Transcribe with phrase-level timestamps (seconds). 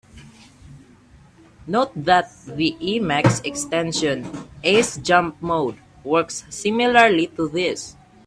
[1.67, 4.27] Note that the Emacs extension
[4.63, 7.95] "Ace jump mode" works similarly to this.